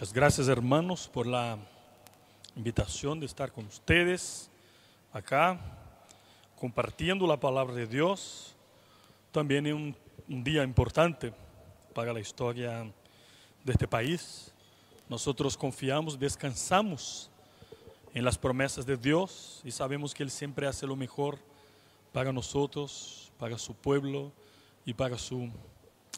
[0.00, 1.58] Muchas gracias hermanos por la
[2.56, 4.50] invitación de estar con ustedes
[5.12, 5.60] acá,
[6.58, 8.56] compartiendo la palabra de Dios.
[9.30, 11.34] También en un, un día importante
[11.92, 12.90] para la historia
[13.62, 14.54] de este país.
[15.06, 17.30] Nosotros confiamos, descansamos
[18.14, 21.38] en las promesas de Dios y sabemos que Él siempre hace lo mejor
[22.10, 24.32] para nosotros, para su pueblo
[24.86, 25.50] y para su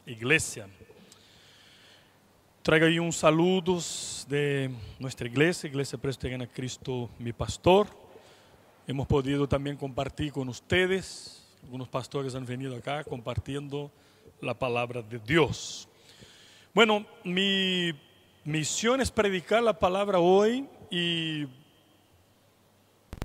[0.06, 0.68] iglesia.
[2.62, 4.70] Traigo aí uns saludos de
[5.00, 7.88] nossa igreja, Igreja Presbiteriana Cristo, mi pastor.
[8.86, 11.42] Hemos podido também compartilhar com vocês.
[11.64, 13.90] Alguns pastores han venido acá compartiendo
[14.40, 15.88] la palabra de Dios.
[16.72, 17.92] Bueno, mi
[18.44, 21.48] misión es predicar la palabra hoy y,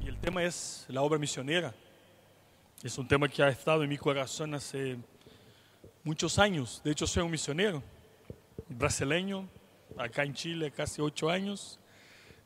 [0.01, 1.75] y el tema es la obra misionera.
[2.81, 4.97] Es un tema que ha estado en mi corazón hace
[6.03, 6.81] muchos años.
[6.83, 7.83] De hecho, soy un misionero
[8.69, 9.47] brasileño,
[9.97, 11.79] acá en Chile casi ocho años.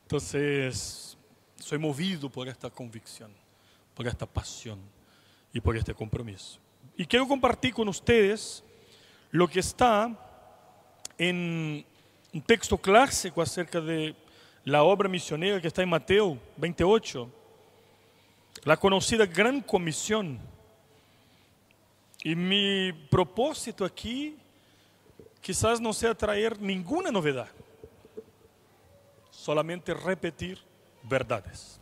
[0.02, 1.16] Entonces,
[1.56, 3.32] soy movido por esta convicción,
[3.94, 4.78] por esta pasión
[5.52, 6.58] y por este compromiso.
[6.96, 8.64] Y quiero compartir con ustedes
[9.30, 10.14] lo que está
[11.16, 11.84] en
[12.32, 14.14] un texto clásico acerca de
[14.64, 17.30] la obra misionera que está en Mateo 28,
[18.64, 20.38] la conocida Gran Comisión.
[22.22, 24.36] Y mi propósito aquí
[25.42, 27.48] quizás no sea traer ninguna novedad,
[29.30, 30.58] solamente repetir
[31.02, 31.80] verdades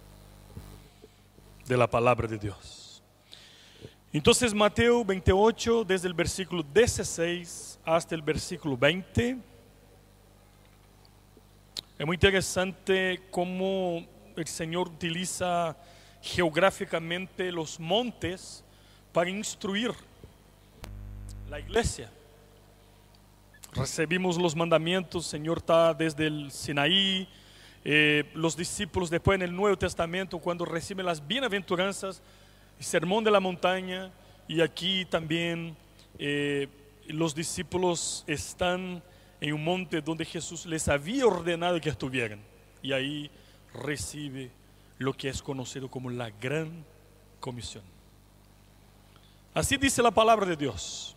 [1.67, 3.03] de la palabra de Dios.
[4.13, 9.37] Entonces Mateo 28, desde el versículo 16 hasta el versículo 20,
[11.99, 15.77] es muy interesante cómo el Señor utiliza
[16.23, 18.65] geográficamente los montes
[19.13, 19.93] para instruir
[21.51, 22.11] la iglesia
[23.73, 27.29] recibimos los mandamientos, Señor está desde el Sinaí,
[27.85, 32.23] eh, los discípulos después en el Nuevo Testamento, cuando reciben las bienaventuranzas,
[32.79, 34.11] el sermón de la montaña,
[34.49, 35.77] y aquí también
[36.19, 36.69] eh,
[37.07, 39.03] los discípulos están
[39.41, 42.41] en un monte donde Jesús les había ordenado que estuvieran,
[42.83, 43.31] y ahí
[43.73, 44.51] recibe
[44.99, 46.85] lo que es conocido como la gran
[47.39, 47.85] comisión.
[49.55, 51.17] Así dice la palabra de Dios.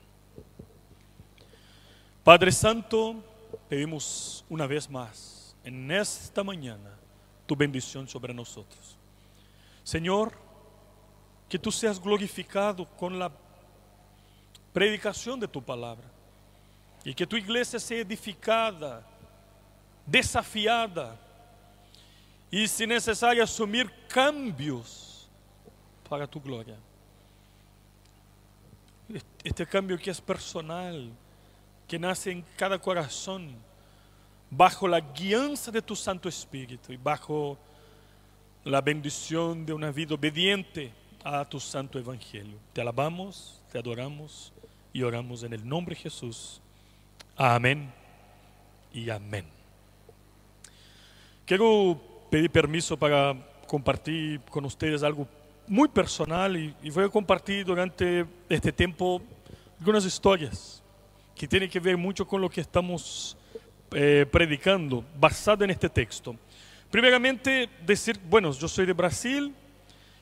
[2.23, 3.15] Padre Santo,
[3.67, 6.95] pedimos una vez más en esta mañana
[7.47, 8.95] tu bendición sobre nosotros.
[9.83, 10.31] Señor,
[11.49, 13.31] que tú seas glorificado con la
[14.71, 16.07] predicación de tu palabra
[17.03, 19.03] y que tu iglesia sea edificada,
[20.05, 21.19] desafiada
[22.51, 25.27] y si necesario asumir cambios
[26.07, 26.77] para tu gloria.
[29.43, 31.11] Este cambio que es personal,
[31.91, 33.53] que nace en cada corazón
[34.49, 37.57] bajo la guianza de tu Santo Espíritu y bajo
[38.63, 42.57] la bendición de una vida obediente a tu Santo Evangelio.
[42.71, 44.53] Te alabamos, te adoramos
[44.93, 46.61] y oramos en el nombre de Jesús.
[47.35, 47.91] Amén
[48.93, 49.45] y amén.
[51.45, 51.99] Quiero
[52.29, 53.35] pedir permiso para
[53.67, 55.27] compartir con ustedes algo
[55.67, 59.21] muy personal y, y voy a compartir durante este tiempo
[59.77, 60.80] algunas historias
[61.35, 63.37] que tiene que ver mucho con lo que estamos
[63.91, 66.35] eh, predicando, basado en este texto.
[66.89, 69.53] Primeramente, decir, bueno, yo soy de Brasil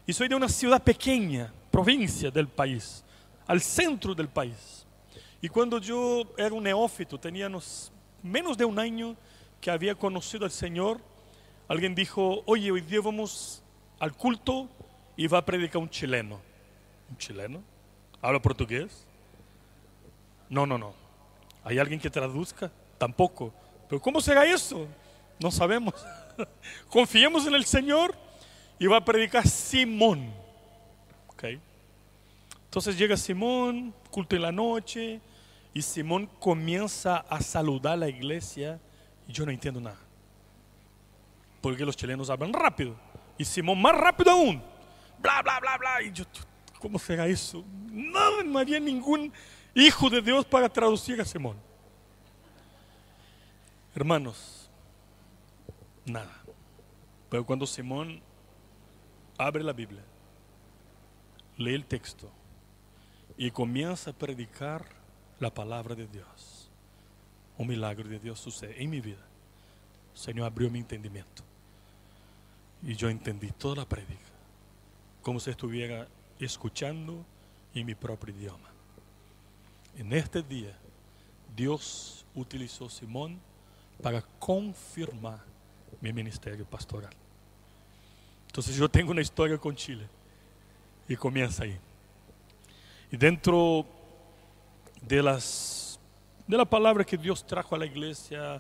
[0.06, 3.04] y soy de una ciudad pequeña, provincia del país,
[3.48, 4.86] al centro del país.
[5.42, 7.50] Y cuando yo era un neófito, tenía
[8.22, 9.16] menos de un año
[9.62, 11.00] que había conocido al Señor,
[11.68, 13.62] alguien dijo, oye, hoy día vamos
[14.00, 14.70] al culto
[15.16, 16.40] y va a predicar un chileno.
[17.10, 17.62] ¿Un chileno?
[18.22, 19.06] ¿Habla portugués?
[20.50, 20.94] No, no, no.
[21.64, 22.72] ¿Hay alguien que traduzca?
[22.98, 23.54] Tampoco.
[23.88, 24.88] Pero ¿cómo será eso?
[25.40, 25.94] No sabemos.
[26.90, 28.16] Confiemos en el Señor
[28.78, 30.34] y va a predicar Simón.
[31.30, 31.60] Okay.
[32.66, 35.22] Entonces llega Simón, culto en la noche,
[35.74, 38.80] y Simón comienza a saludar a la iglesia
[39.28, 40.00] y yo no entiendo nada.
[41.62, 42.96] Porque los chilenos hablan rápido.
[43.38, 44.62] Y Simón más rápido aún.
[45.20, 46.02] Bla, bla, bla, bla.
[46.02, 46.26] Y yo,
[46.80, 47.64] ¿cómo será eso?
[47.92, 49.32] No, no había ningún
[49.76, 51.58] hijo de Dios para traducir a Simón.
[53.96, 54.70] Hermanos,
[56.06, 56.42] nada.
[57.30, 58.22] Pero cuando Simón
[59.38, 60.04] abre la Biblia,
[61.58, 62.30] lee el texto
[63.38, 64.86] y comienza a predicar
[65.40, 66.70] la palabra de Dios,
[67.58, 69.26] un milagro de Dios sucede en mi vida.
[70.14, 71.44] El Señor abrió mi entendimiento
[72.84, 74.30] y yo entendí toda la prédica
[75.22, 76.08] como si estuviera
[76.40, 77.26] escuchando
[77.74, 78.70] en mi propio idioma.
[79.98, 80.78] En este día,
[81.56, 83.40] Dios utilizó Simón
[84.02, 85.40] para confirmar
[86.00, 87.14] mi ministerio pastoral.
[88.48, 90.08] Entonces yo tengo una historia con Chile
[91.08, 91.78] y comienza ahí.
[93.12, 93.86] Y dentro
[95.02, 96.00] de las
[96.48, 98.60] de la palabra que Dios trajo a la iglesia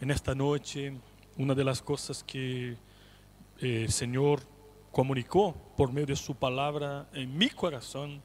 [0.00, 0.94] en esta noche,
[1.36, 2.76] una de las cosas que eh,
[3.58, 4.40] el Señor
[4.90, 8.22] comunicó por medio de su palabra en mi corazón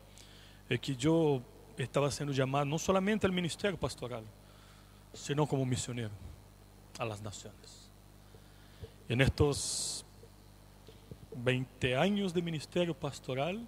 [0.70, 1.42] es que yo
[1.84, 4.24] estaba siendo llamado no solamente al ministerio pastoral,
[5.14, 6.12] sino como misionero
[6.98, 7.90] a las naciones.
[9.10, 10.06] En estos
[11.36, 13.66] 20 años de ministerio pastoral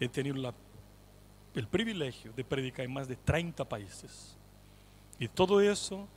[0.00, 0.54] he tenido
[1.54, 4.36] el privilegio de predicar en más de 30 países.
[5.18, 6.08] Y todo eso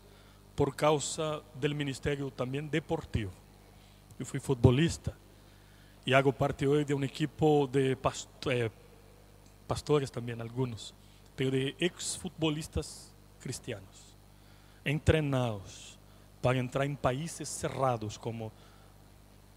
[0.55, 3.31] por causa del ministerio también deportivo.
[4.17, 5.13] Yo fui futbolista
[6.03, 8.69] y hago parte hoy de un equipo de eh,
[9.67, 10.95] pastores también, algunos,
[11.37, 14.17] pero de exfutbolistas cristianos,
[14.83, 15.97] entrenados
[16.41, 18.51] para entrar en países cerrados como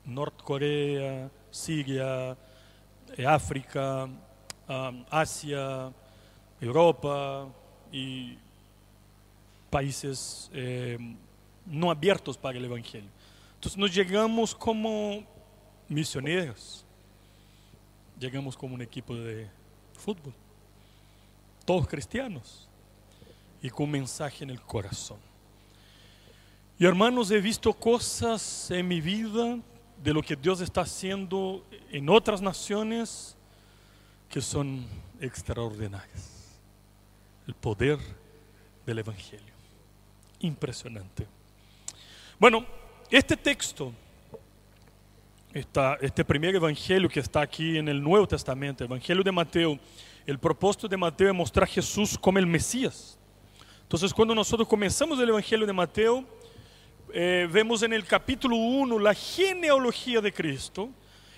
[0.05, 2.37] Norte-Corea, Siria,
[3.17, 4.09] eh, África,
[5.11, 5.91] Asia,
[6.61, 7.49] Europa
[7.91, 8.37] y
[9.71, 10.99] países eh,
[11.65, 13.11] no abiertos para el Evangelio.
[13.55, 15.25] Entonces nos llegamos como
[15.89, 16.85] misioneros,
[18.19, 19.49] llegamos como un equipo de
[19.95, 20.35] fútbol,
[21.65, 22.69] todos cristianos
[23.63, 25.19] y con un mensaje en el corazón.
[26.79, 29.59] Y hermanos, he visto cosas en mi vida
[30.03, 33.37] de lo que Dios está haciendo en otras naciones
[34.31, 34.87] que son
[35.21, 36.57] extraordinarias.
[37.47, 37.99] El poder
[38.87, 39.53] del Evangelio.
[40.41, 41.27] Impresionante.
[42.39, 42.65] Bueno,
[43.11, 43.93] este texto,
[45.53, 49.79] este primer Evangelio que está aquí en el Nuevo Testamento, Evangelio de Mateo,
[50.31, 53.19] el propósito de Mateo es mostrar a Jesús como el Mesías.
[53.83, 56.25] Entonces, cuando nosotros comenzamos el Evangelio de Mateo,
[57.13, 60.89] eh, vemos en el capítulo 1 la genealogía de Cristo.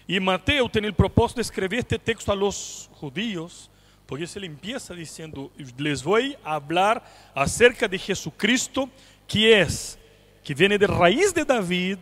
[0.06, 3.71] Y Mateo tiene el propósito de escribir este texto a los judíos,
[4.05, 7.03] porque eso él empieza diciendo, les voy a hablar
[7.35, 8.91] acerca de Jesucristo,
[9.27, 9.99] que es,
[10.44, 11.97] que viene de raíz de David,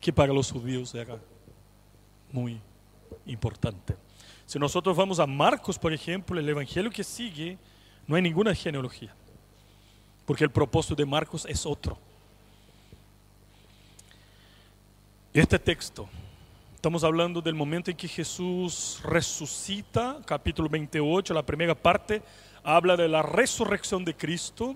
[0.00, 1.18] que para los judíos era
[2.30, 2.60] muy
[3.26, 4.05] importante.
[4.46, 7.58] Si nosotros vamos a Marcos, por ejemplo, el evangelio que sigue,
[8.06, 9.14] no hay ninguna genealogía
[10.26, 11.96] porque el propósito de Marcos es otro.
[15.32, 16.08] Este texto,
[16.74, 22.22] estamos hablando del momento en que Jesús resucita, capítulo 28, la primera parte,
[22.64, 24.74] habla de la resurrección de Cristo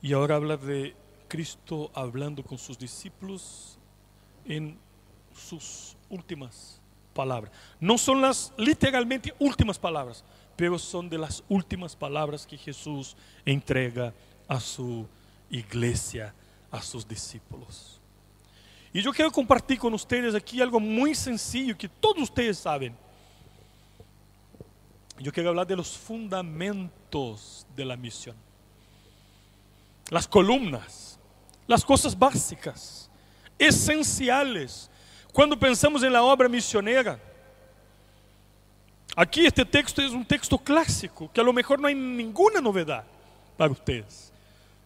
[0.00, 0.94] y ahora habla de
[1.26, 3.78] Cristo hablando con sus discípulos
[4.44, 4.78] en
[5.34, 6.77] sus últimas
[7.80, 10.24] No son las literalmente últimas palabras,
[10.56, 14.12] pero son de las últimas palabras que Jesús entrega
[14.46, 15.06] a su
[15.50, 16.34] iglesia,
[16.70, 18.00] a sus discípulos.
[18.92, 22.96] Y yo quiero compartir con ustedes aquí algo muy sencillo que todos ustedes saben.
[25.18, 28.36] Yo quiero hablar de los fundamentos de la misión.
[30.10, 31.18] Las columnas,
[31.66, 33.10] las cosas básicas,
[33.58, 34.90] esenciales.
[35.38, 37.16] Cuando pensamos en la obra misionera,
[39.14, 43.04] aquí este texto es un texto clásico, que a lo mejor no hay ninguna novedad
[43.56, 44.32] para ustedes.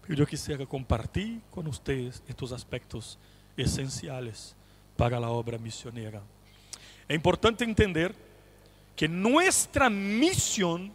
[0.06, 3.18] Yo quisiera compartir con ustedes estos aspectos
[3.56, 4.54] esenciales
[4.94, 6.20] para la obra misionera.
[7.08, 8.14] Es importante entender
[8.94, 10.92] que nuestra misión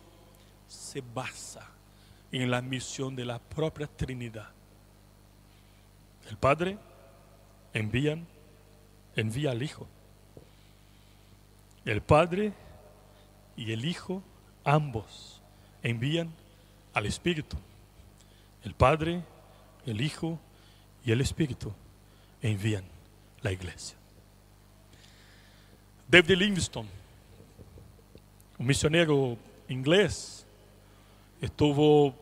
[0.67, 1.67] se basa
[2.31, 4.51] en la misión de la propia Trinidad.
[6.29, 6.77] El Padre
[7.73, 8.19] envía
[9.17, 9.87] envía al Hijo.
[11.83, 12.53] El Padre
[13.57, 14.23] y el Hijo
[14.63, 15.41] ambos
[15.83, 16.31] envían
[16.93, 17.57] al Espíritu.
[18.63, 19.21] el Padre,
[19.85, 20.39] el Hijo
[21.05, 21.71] y el Espíritu
[22.41, 22.83] envían
[23.41, 23.95] la iglesia.
[26.07, 26.89] David Livingstone,
[28.57, 29.37] un misionero
[29.69, 30.45] inglés,
[31.41, 32.13] estuvo,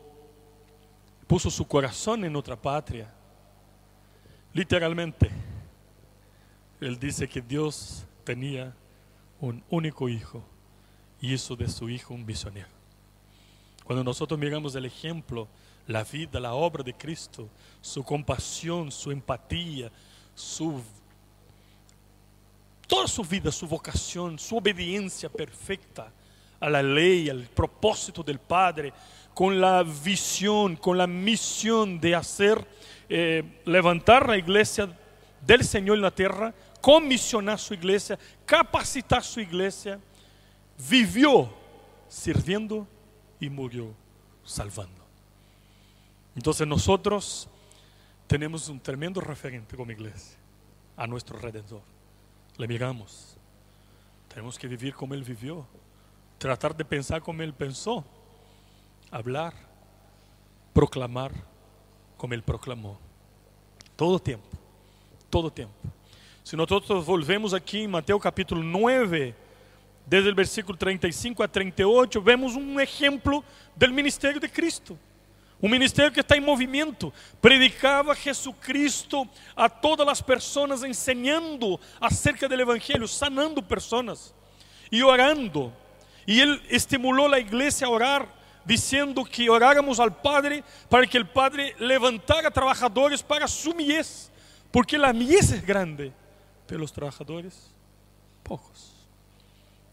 [1.26, 3.12] puso su corazón en otra patria.
[4.52, 5.30] Literalmente,
[6.80, 8.74] él dice que Dios tenía
[9.40, 10.42] un único hijo
[11.20, 12.68] y hizo de su hijo un misionero.
[13.84, 15.48] Cuando nosotros miramos el ejemplo,
[15.86, 17.48] la vida, la obra de Cristo,
[17.80, 19.90] su compasión, su empatía,
[20.34, 20.82] su
[22.86, 26.12] toda su vida, su vocación, su obediencia perfecta
[26.60, 28.92] a la ley, al propósito del Padre,
[29.34, 32.66] con la visión, con la misión de hacer,
[33.08, 34.88] eh, levantar la iglesia
[35.46, 40.00] del Señor en la tierra, comisionar su iglesia, capacitar su iglesia,
[40.88, 41.52] vivió
[42.08, 42.86] sirviendo
[43.38, 43.94] y murió
[44.44, 45.04] salvando.
[46.34, 47.48] Entonces nosotros
[48.26, 50.36] tenemos un tremendo referente como iglesia
[50.96, 51.82] a nuestro Redentor.
[52.56, 53.36] Le miramos.
[54.28, 55.66] Tenemos que vivir como Él vivió.
[56.38, 58.04] Tratar de pensar como Él pensó.
[59.10, 59.54] Hablar,
[60.72, 61.32] proclamar
[62.16, 62.98] como Él proclamó.
[63.94, 64.65] Todo tiempo.
[65.30, 65.74] Todo tiempo.
[66.42, 69.34] Si nosotros volvemos aquí en Mateo capítulo 9,
[70.06, 73.42] desde el versículo 35 a 38, vemos un ejemplo
[73.74, 74.96] del ministerio de Cristo.
[75.60, 77.12] Um ministério que está em movimento.
[77.40, 84.34] Predicava Jesucristo a todas as pessoas, ensinando acerca do Evangelho, sanando pessoas
[84.92, 85.72] e orando.
[86.26, 88.28] E ele estimulou a igreja a orar,
[88.64, 94.30] dizendo que oráramos ao Padre para que o Padre levantara trabalhadores para su mies,
[94.70, 96.12] porque a mies é grande,
[96.66, 97.74] pelos trabalhadores
[98.42, 98.94] poucos.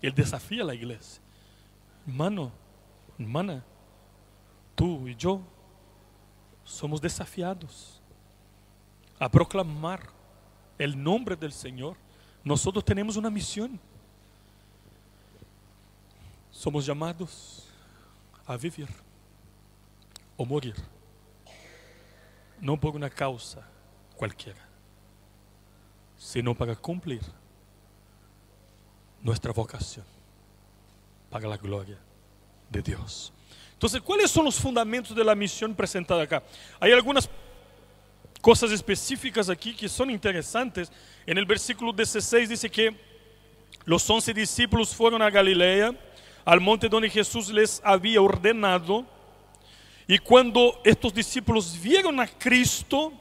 [0.02, 1.22] Ele desafia a igreja,
[2.06, 2.52] hermano,
[3.20, 3.66] hermana,
[4.76, 5.44] tú e eu
[6.66, 8.02] somos desafiados
[9.20, 10.10] a proclamar
[10.78, 11.96] el nombre del Señor.
[12.44, 13.80] Nosotros tenemos una misión.
[16.52, 17.68] Somos llamados
[18.46, 18.90] a vivir
[20.36, 20.76] o morir,
[22.60, 23.73] no por una causa
[24.24, 24.66] cualquiera,
[26.18, 27.20] sino para cumplir
[29.22, 30.06] nuestra vocación
[31.30, 31.98] para la gloria
[32.70, 33.34] de Dios.
[33.74, 36.42] Entonces, ¿cuáles son los fundamentos de la misión presentada acá?
[36.80, 37.30] Hay algunas
[38.40, 40.90] cosas específicas aquí que son interesantes.
[41.26, 42.98] En el versículo 16 dice que
[43.84, 45.94] los once discípulos fueron a Galilea,
[46.46, 49.06] al monte donde Jesús les había ordenado.
[50.08, 53.20] Y cuando estos discípulos vieron a Cristo,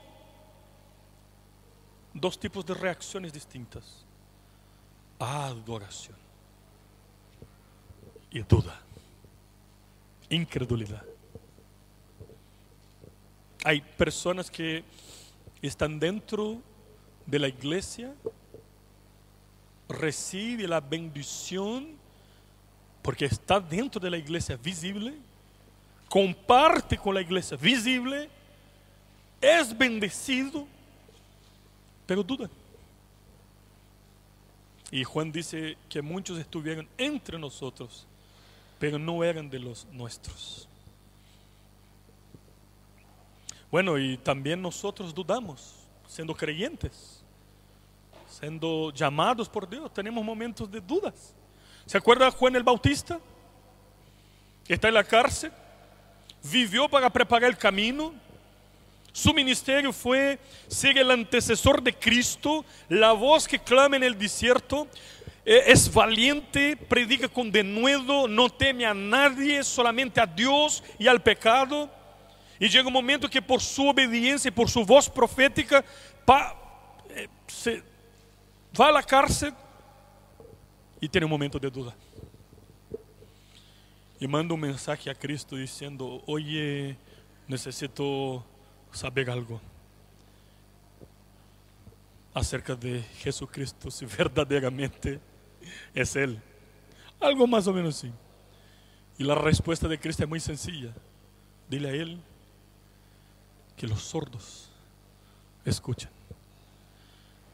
[2.14, 4.04] dos tipos de reacciones distintas.
[5.19, 6.16] Adoración
[8.31, 8.81] y duda
[10.35, 11.02] incredulidad.
[13.64, 14.83] Hay personas que
[15.61, 16.61] están dentro
[17.26, 18.12] de la iglesia,
[19.88, 21.97] recibe la bendición
[23.02, 25.14] porque está dentro de la iglesia visible,
[26.09, 28.28] comparte con la iglesia visible,
[29.40, 30.66] es bendecido,
[32.06, 32.49] pero duda.
[34.90, 38.06] Y Juan dice que muchos estuvieron entre nosotros
[38.82, 40.66] pero no eran de los nuestros.
[43.71, 45.73] Bueno, y también nosotros dudamos,
[46.09, 47.23] siendo creyentes,
[48.28, 51.32] siendo llamados por Dios, tenemos momentos de dudas.
[51.87, 53.21] ¿Se acuerda Juan el Bautista?
[54.66, 55.52] Está en la cárcel,
[56.50, 58.12] vivió para preparar el camino.
[59.12, 60.38] Su ministerio fue
[60.69, 64.88] ser el antecesor de Cristo, la voz que clama en el desierto,
[65.45, 71.23] eh, es valiente, predica con denuedo, no teme a nadie, solamente a Dios y al
[71.23, 71.90] pecado.
[72.59, 75.85] Y llega un momento que por su obediencia y por su voz profética
[77.11, 77.28] eh,
[78.81, 79.52] va a la cárcel
[81.00, 81.95] y tiene un momento de duda.
[84.21, 86.97] Y manda un mensaje a Cristo diciendo, oye,
[87.49, 88.47] necesito
[88.92, 89.61] saber algo
[92.34, 95.20] acerca de Jesucristo, si verdaderamente
[95.94, 96.40] es Él.
[97.20, 98.12] Algo más o menos así.
[99.18, 100.92] Y la respuesta de Cristo es muy sencilla.
[101.68, 102.20] Dile a Él
[103.76, 104.68] que los sordos
[105.64, 106.11] escuchan,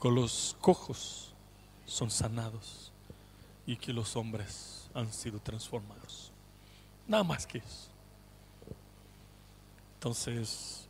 [0.01, 1.33] que los cojos
[1.87, 2.93] son sanados
[3.67, 6.33] y que los hombres han sido transformados.
[7.07, 7.89] Nada más que eso.
[9.95, 10.88] Entonces,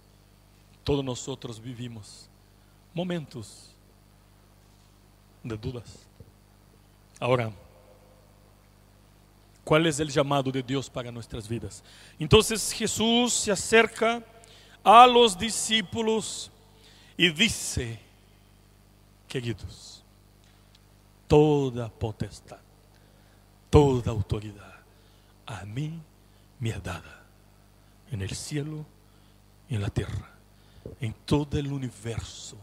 [0.89, 2.31] todos nosotros vivimos
[2.95, 3.75] momentos
[5.43, 6.09] de dudas
[7.21, 7.51] Ahora,
[9.65, 11.83] ¿cuál es el llamado de Dios para nuestras vidas?
[12.19, 14.25] Entonces Jesús se acerca
[14.85, 16.51] a los discípulos
[17.17, 17.99] y dice,
[19.27, 20.05] queridos,
[21.27, 22.61] toda potestad,
[23.69, 24.75] toda autoridad
[25.45, 26.01] a mí
[26.61, 27.25] me es dada
[28.13, 28.87] en el cielo
[29.69, 30.38] y en la tierra,
[31.01, 32.57] en todo el universo.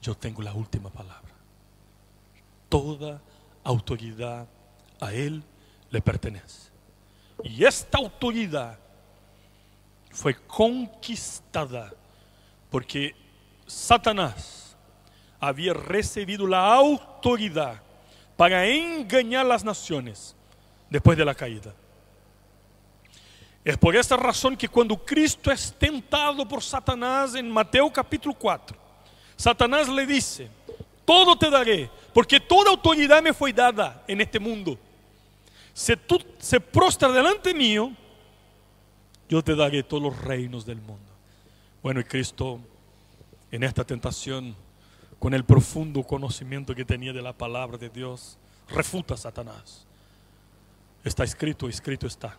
[0.00, 1.32] Yo tengo la última palabra.
[2.68, 3.20] Toda
[3.64, 4.46] autoridad
[5.00, 5.42] a Él
[5.90, 6.70] le pertenece.
[7.44, 8.78] Y esta autoridad
[10.10, 11.92] fue conquistada
[12.70, 13.14] porque
[13.66, 14.76] Satanás
[15.38, 17.82] había recibido la autoridad
[18.36, 20.34] para engañar las naciones
[20.90, 21.74] después de la caída.
[23.66, 28.78] Es por esta razón que cuando Cristo es tentado por Satanás en Mateo capítulo 4,
[29.34, 30.48] Satanás le dice,
[31.04, 34.78] todo te daré, porque toda autoridad me fue dada en este mundo.
[35.74, 37.90] Si tú se prostra delante mío,
[39.28, 41.12] yo te daré todos los reinos del mundo.
[41.82, 42.60] Bueno, y Cristo
[43.50, 44.54] en esta tentación,
[45.18, 49.84] con el profundo conocimiento que tenía de la palabra de Dios, refuta a Satanás.
[51.02, 52.38] Está escrito, escrito está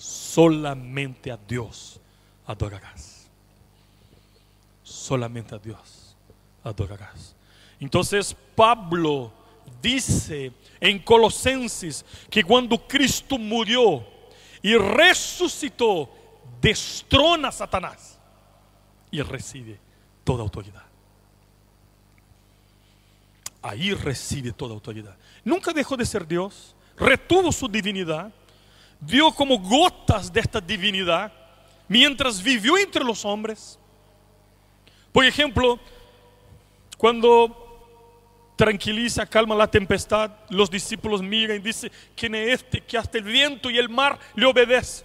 [0.00, 2.00] solamente a Dios
[2.46, 3.28] adorarás.
[4.82, 6.16] Solamente a Dios
[6.64, 7.36] adorarás.
[7.78, 9.30] Entonces Pablo
[9.82, 14.04] dice en Colosenses que cuando Cristo murió
[14.62, 16.10] y resucitó,
[16.60, 18.18] destrona Satanás
[19.10, 19.78] y recibe
[20.24, 20.84] toda autoridad.
[23.62, 25.16] Ahí recibe toda autoridad.
[25.44, 28.32] Nunca dejó de ser Dios, retuvo su divinidad,
[29.00, 31.32] dio como gotas de esta divinidad
[31.88, 33.78] mientras vivió entre los hombres.
[35.12, 35.78] Por ejemplo,
[36.96, 37.56] cuando
[38.56, 43.24] tranquiliza, calma la tempestad, los discípulos miran y dicen, ¿quién es este que hasta el
[43.24, 45.04] viento y el mar le obedece?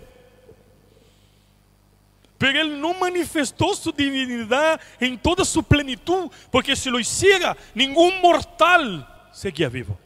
[2.37, 8.21] Pero él no manifestó su divinidad en toda su plenitud, porque si lo hiciera, ningún
[8.21, 9.97] mortal seguía vivo.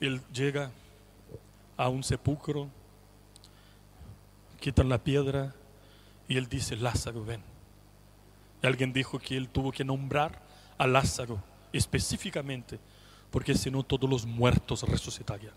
[0.00, 0.70] Él llega
[1.76, 2.68] a un sepulcro,
[4.60, 5.54] quitan la piedra
[6.28, 7.42] y él dice, Lázaro, ven.
[8.62, 10.40] Y alguien dijo que él tuvo que nombrar
[10.78, 12.78] a Lázaro específicamente,
[13.30, 15.54] porque si no todos los muertos resucitarían.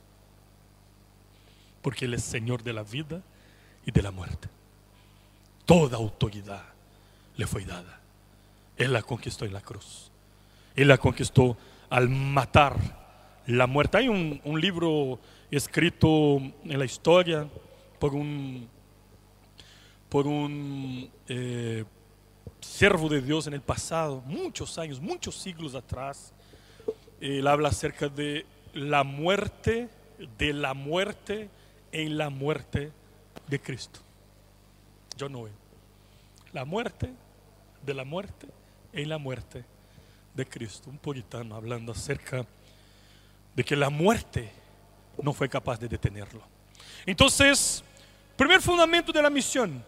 [1.81, 3.21] Porque él es Señor de la vida
[3.85, 4.49] y de la muerte.
[5.65, 6.63] Toda autoridad
[7.35, 7.99] le fue dada.
[8.77, 10.11] Él la conquistó en la cruz.
[10.75, 11.57] Él la conquistó
[11.89, 13.02] al matar
[13.47, 13.97] la muerte.
[13.97, 15.19] Hay un, libro
[15.51, 17.47] escrito en la historia
[17.99, 18.67] por un,
[20.09, 21.83] por un eh,
[22.59, 26.33] servo de Dios en el pasado, muchos años, muchos siglos atrás.
[27.19, 29.89] Él habla acerca de la muerte,
[30.37, 31.49] de la muerte
[31.91, 32.91] en la muerte
[33.47, 33.99] de Cristo.
[35.17, 35.47] Yo no
[36.53, 37.11] La muerte
[37.85, 38.47] de la muerte
[38.93, 39.63] en la muerte
[40.33, 40.89] de Cristo.
[40.89, 42.62] Un puritano hablando acerca de
[43.61, 44.51] que la muerte
[45.21, 46.41] no fue capaz de detenerlo.
[47.05, 47.83] Entonces,
[48.35, 49.83] primer fundamento de la misión,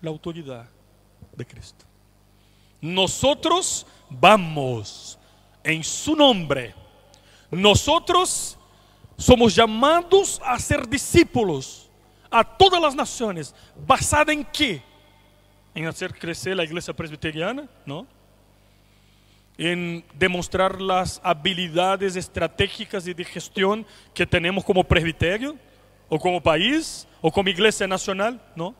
[0.00, 0.66] la autoridad
[1.34, 1.84] de Cristo.
[2.80, 5.18] Nosotros vamos
[5.62, 6.74] en su nombre.
[7.50, 8.58] Nosotros
[9.16, 11.88] somos llamados a ser discípulos
[12.30, 13.54] a todas las naciones.
[13.86, 14.82] ¿Basada en qué?
[15.74, 18.06] En hacer crecer la iglesia presbiteriana, ¿no?
[19.56, 25.56] En demostrar las habilidades estratégicas y de gestión que tenemos como presbiterio,
[26.08, 28.74] o como país, o como iglesia nacional, no.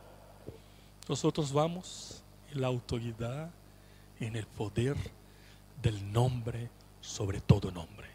[1.08, 3.50] Nosotros vamos en la autoridad,
[4.20, 4.96] en el poder
[5.82, 6.68] del nombre
[7.00, 8.08] sobre todo nombre,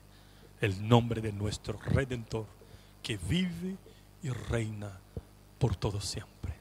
[0.62, 2.48] el nombre de nuestro Redentor,
[3.04, 3.78] que vive
[4.24, 5.00] y reina
[5.60, 6.54] por todo siempre.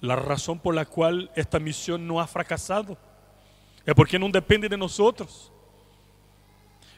[0.00, 2.96] La razón por la cual esta misión no ha fracasado
[3.86, 5.52] es porque no depende de nosotros.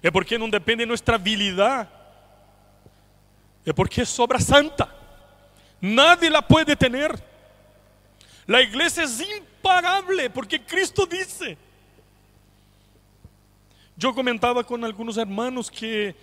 [0.00, 1.88] Es porque no depende de nuestra habilidad.
[3.64, 4.88] Es porque es obra santa.
[5.80, 7.12] Nadie la puede tener.
[8.46, 11.58] La iglesia es imparable porque Cristo dice.
[13.96, 16.14] Yo comentaba con algunos hermanos que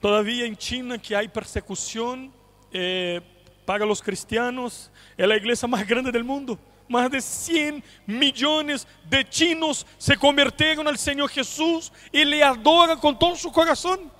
[0.00, 2.32] todavía en China que hay persecución
[2.72, 3.20] eh,
[3.66, 4.90] para los cristianos.
[5.18, 6.58] Es la iglesia más grande del mundo
[6.90, 13.18] más de 100 millones de chinos se convirtieron al Señor Jesús y le adoran con
[13.18, 14.12] todo su corazón.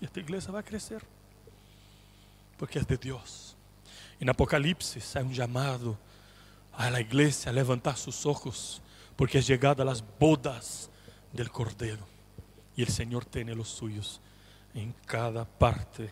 [0.00, 1.02] Y esta iglesia va a crecer
[2.58, 3.56] porque es de Dios.
[4.18, 5.96] En Apocalipsis hay un llamado
[6.72, 8.82] a la iglesia a levantar sus ojos
[9.16, 10.90] porque es llegada a las bodas
[11.32, 12.06] del Cordero
[12.76, 14.20] y el Señor tiene los suyos
[14.74, 16.10] en cada parte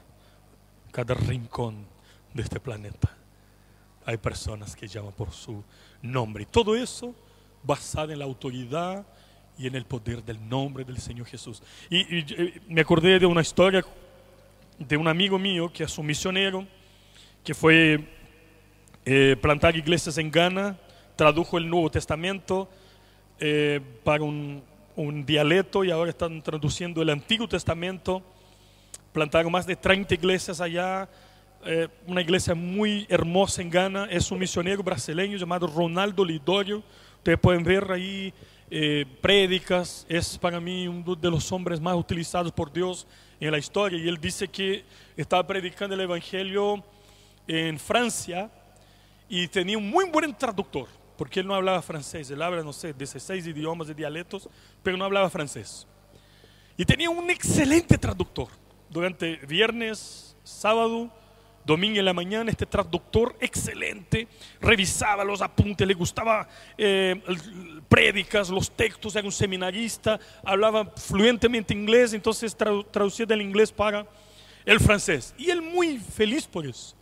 [0.91, 1.87] cada rincón
[2.35, 3.18] de este planeta.
[4.09, 5.63] Hay personas que llaman por su
[6.01, 6.47] nombre.
[6.47, 7.15] Todo eso
[7.63, 9.05] basado en la autoridad
[9.59, 11.63] y en el poder del nombre del Señor Jesús.
[11.91, 13.85] Y, y, me acordé de una historia
[14.79, 16.67] de un amigo mío que es un misionero,
[17.45, 18.03] que fue
[19.05, 20.79] eh, plantar iglesias en Ghana,
[21.15, 22.71] tradujo el Nuevo Testamento
[23.39, 24.63] eh, para un,
[24.97, 28.23] un dialecto y ahora están traduciendo el Antiguo Testamento.
[29.13, 31.11] Plantaron más de 30 iglesias allá,
[31.65, 34.09] eh, una iglesia muy hermosa en Ghana.
[34.11, 36.83] Es un misionero brasileño llamado Ronaldo Lidorio.
[37.17, 38.33] Ustedes pueden ver ahí
[38.71, 40.07] eh, prédicas.
[40.09, 43.07] Es para uno de los hombres más utilizados por Dios
[43.41, 43.99] en la historia.
[43.99, 44.85] Y él dice que
[45.17, 46.85] estaba predicando el Evangelio
[47.47, 48.51] en Francia
[49.29, 52.31] y tenía un muy buen traductor, porque él no hablaba francés.
[52.31, 54.49] Él habla, no sé, 16 idiomas y dialectos,
[54.83, 55.87] pero no hablaba francés.
[56.77, 58.49] Y tenía un excelente traductor.
[58.89, 61.11] Durante viernes, sábado,
[61.69, 64.27] domingo en la mañana, este traductor excelente
[64.59, 67.23] revisaba los apuntes, le gustaba eh,
[67.91, 74.07] prédicas, los textos, era un seminarista, hablaba fluentemente inglés, entonces tradu traducía del inglés para
[74.65, 75.35] el francés.
[75.37, 76.97] Y él muy feliz por eso.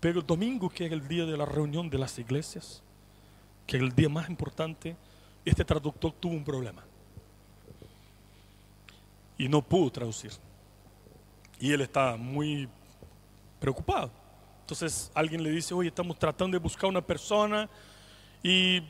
[0.00, 2.82] Pero el domingo, que era el día de la reunión de las iglesias,
[3.66, 4.96] que era el día más importante,
[5.46, 6.84] este traductor tuvo un problema.
[9.38, 10.32] Y no pudo traducir.
[11.58, 12.68] Y él está muy
[13.64, 14.10] preocupado.
[14.60, 17.66] Entonces alguien le dice, oye, estamos tratando de buscar una persona
[18.42, 18.82] y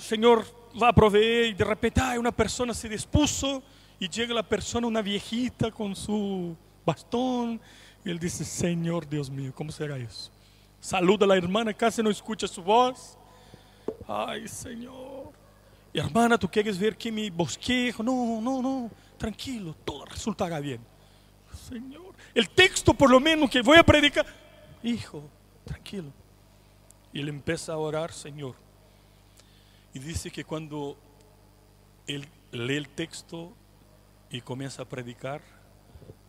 [0.00, 0.44] Señor
[0.80, 3.62] va a proveer y de repente hay una persona se dispuso
[4.00, 7.60] y llega la persona, una viejita con su bastón
[8.04, 10.32] y él dice, Señor Dios mío, ¿cómo será eso?
[10.80, 13.16] Saluda a la hermana, casi no escucha su voz.
[14.08, 15.30] Ay, Señor.
[15.94, 18.02] Hermana, ¿tú quieres ver que mi bosquejo?
[18.02, 20.80] No, no, no, tranquilo, todo resultará bien.
[21.68, 22.05] Señor,
[22.36, 24.26] el texto por lo menos que voy a predicar,
[24.82, 25.26] hijo,
[25.64, 26.12] tranquilo.
[27.10, 28.54] Y él empieza a orar, Señor.
[29.94, 30.98] Y dice que cuando
[32.06, 33.54] él lee el texto
[34.30, 35.40] y comienza a predicar,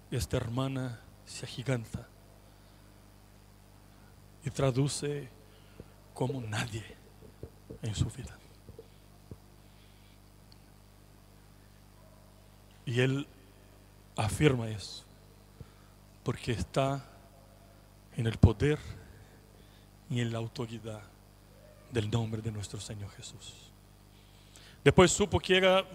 [0.10, 2.08] esta hermana se agiganta
[4.46, 5.28] y traduce
[6.13, 6.86] como nadie
[7.82, 8.39] en su vida.
[12.86, 13.28] Y él
[14.15, 15.04] afirma eso,
[16.28, 17.02] porque está
[18.18, 18.78] en el poder
[20.10, 21.00] y en la autoridad
[21.90, 23.72] del nombre de nuestro Señor Jesús.
[24.84, 25.86] Después supo que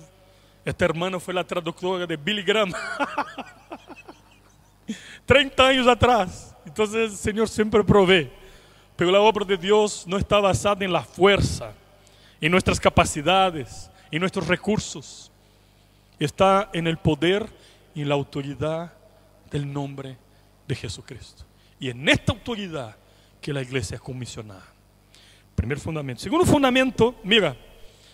[0.65, 2.73] esta hermana fue la traductora de Billy Graham.
[5.27, 6.57] 30 años atrás.
[6.65, 8.31] Entonces el Señor siempre provee.
[8.97, 11.75] Pero la obra de Dios no está basada en la fuerza,
[12.41, 15.31] en nuestras capacidades, en nuestros recursos.
[16.19, 17.47] Está en el poder
[17.95, 18.95] y en la autoridad
[19.51, 20.22] del nombre
[20.73, 21.45] de Jesucristo.
[21.79, 22.97] Y en esta autoridad
[23.41, 24.65] que la iglesia es comisionada.
[25.55, 26.23] Primer fundamento.
[26.23, 27.55] Segundo fundamento, mira,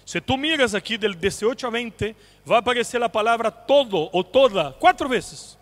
[0.05, 2.17] si tú miras aquí del 18 a 20,
[2.51, 5.57] va a aparecer la palabra todo o toda cuatro veces.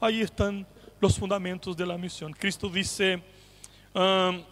[0.00, 0.66] Ahí están
[1.00, 2.32] los fundamentos de la misión.
[2.32, 3.22] Cristo dice
[3.94, 4.42] um,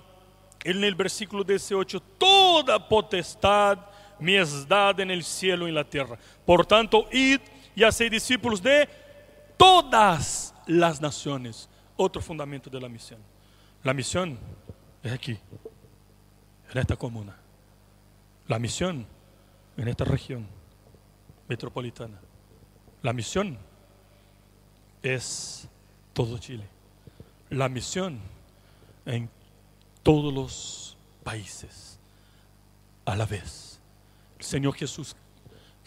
[0.65, 3.79] en el versículo 18, toda potestad
[4.19, 6.19] me es dada en el cielo y en la tierra.
[6.45, 7.41] Por tanto, id
[7.77, 8.89] y haced discípulos de
[9.57, 11.69] todas las naciones.
[12.01, 13.21] Otro fundamento de la misión.
[13.83, 14.39] La misión
[15.03, 15.37] es aquí,
[16.73, 17.37] en esta comuna.
[18.47, 19.05] La misión
[19.77, 20.47] en esta región
[21.49, 22.21] metropolitana.
[23.03, 23.59] La misión
[25.03, 25.69] es
[26.13, 26.69] todo Chile.
[27.51, 28.21] La misión
[29.05, 29.29] en
[30.05, 31.99] todos los países
[33.05, 33.81] a la vez.
[34.39, 35.17] El Señor Jesús,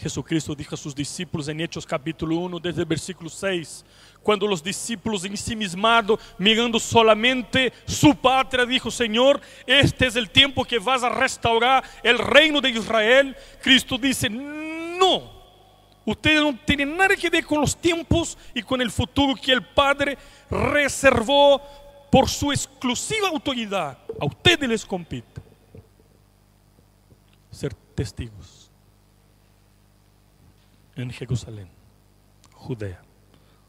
[0.01, 3.85] Jesucristo dijo a sus discípulos en Hechos capítulo 1, desde el versículo 6,
[4.23, 10.79] cuando los discípulos ensimismados, mirando solamente su patria, dijo, Señor, este es el tiempo que
[10.79, 13.35] vas a restaurar el reino de Israel.
[13.61, 15.41] Cristo dice, no
[16.03, 19.63] Ustedes no tienen nada que ver con los tiempos y con el futuro que el
[19.63, 20.17] Padre
[20.49, 21.61] reservó
[22.11, 23.99] por su exclusiva autoridad.
[24.19, 25.41] A ustedes les compite
[27.51, 28.60] ser testigos
[30.95, 31.69] en Jerusalén,
[32.53, 33.01] Judea,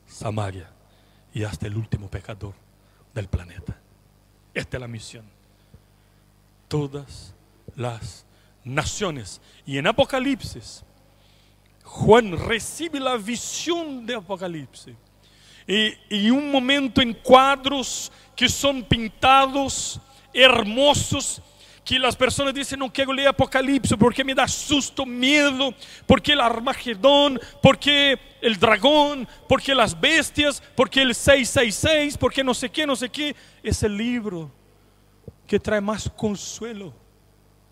[0.06, 0.70] Samaria
[1.32, 2.54] y hasta el último pecador
[3.14, 3.78] del planeta.
[4.54, 5.24] Esta es la misión.
[6.68, 7.34] Todas
[7.74, 8.24] las
[8.64, 9.40] naciones.
[9.64, 10.84] Y en Apocalipsis
[11.92, 14.94] Juan recibe la visión de Apocalipse.
[15.66, 20.00] Y, y, un momento en cuadros que son pintados,
[20.32, 21.40] hermosos,
[21.84, 25.74] que las personas dicen no quiero leer Apocalipsis porque me da susto, miedo,
[26.06, 32.70] porque el Armagedón, porque el dragón, porque las bestias, porque el 666, porque no sé
[32.70, 33.34] qué, no sé qué.
[33.62, 34.50] Es el libro
[35.46, 36.94] que trae más consuelo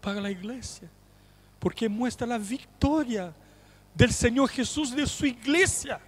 [0.00, 0.88] para la iglesia,
[1.58, 3.32] porque muestra la victoria
[3.94, 6.00] del Señor Jesús de su iglesia.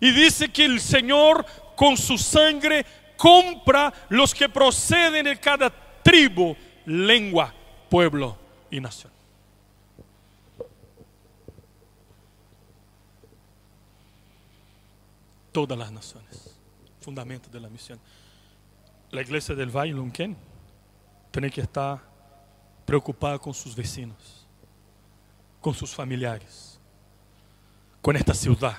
[0.00, 1.44] Y dice que el Señor
[1.76, 2.84] con su sangre
[3.16, 5.70] compra los que proceden de cada
[6.02, 7.52] tribu, lengua,
[7.88, 8.36] pueblo
[8.70, 9.12] y nación.
[15.52, 16.56] Todas las naciones,
[17.00, 17.98] fundamento de la misión.
[19.10, 20.36] La iglesia del Valle Lunken
[21.32, 22.00] tiene que estar
[22.86, 24.46] preocupada con sus vecinos,
[25.60, 26.78] con sus familiares,
[28.00, 28.78] con esta ciudad,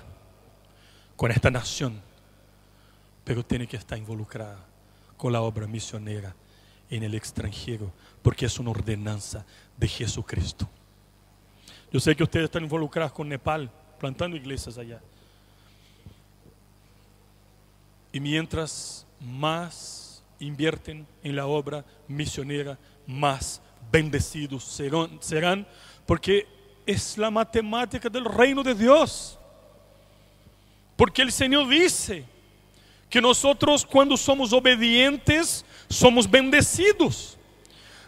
[1.18, 2.02] con esta nación,
[3.26, 4.60] pero tiene que estar involucrada
[5.18, 6.34] con la obra misionera
[6.92, 9.44] en el extranjero, porque es una ordenanza
[9.78, 10.70] de Jesucristo.
[11.92, 15.02] Yo sé que ustedes están involucrados con Nepal, plantando iglesias allá.
[18.14, 22.78] Y mientras más invierten en la obra misionera,
[23.08, 25.68] más bendecidos serán, serán,
[26.06, 26.48] porque
[26.86, 29.40] es la matemática del reino de Dios.
[30.98, 32.26] Porque el Señor dice
[33.12, 37.38] que nosotros cuando somos obedientes, somos bendecidos.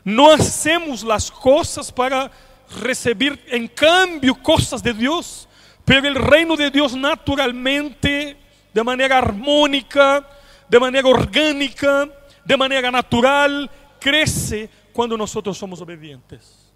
[0.01, 2.31] No hacemos las cosas para
[2.81, 5.47] recibir en cambio cosas de Dios,
[5.83, 8.37] pero el reino de Dios naturalmente,
[8.73, 10.25] de manera armónica,
[10.69, 12.09] de manera orgánica,
[12.45, 16.71] de manera natural, crece cuando nosotros somos obedientes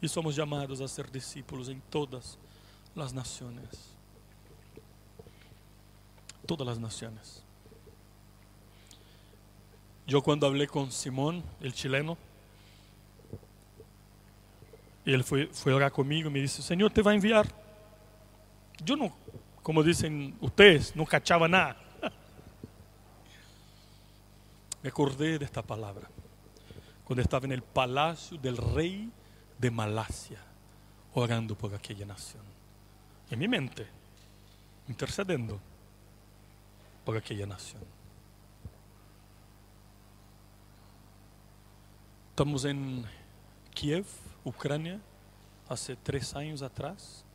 [0.00, 2.36] y somos llamados a ser discípulos en todas
[2.96, 3.68] las naciones.
[6.44, 7.41] Todas las naciones.
[10.06, 12.18] Yo cuando hablé con Simón, el chileno,
[15.04, 17.46] él fue a orar conmigo y me dice, Señor te va a enviar.
[18.84, 19.14] Yo no,
[19.62, 21.76] como dicen ustedes, no cachaba nada.
[24.82, 26.08] Me acordé de esta palabra
[27.04, 29.10] cuando estaba en el palacio del rey
[29.58, 30.40] de Malasia,
[31.14, 32.42] orando por aquella nación.
[33.30, 33.86] En mi mente,
[34.88, 35.60] intercediendo
[37.04, 37.82] por aquella nación.
[42.32, 43.04] Estamos en
[43.74, 44.06] Kiev,
[44.42, 44.98] Ucrania,
[45.68, 47.26] hace tres años atrás.